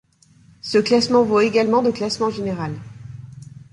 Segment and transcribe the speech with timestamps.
[0.63, 2.71] Ce classement vaut également de classement général.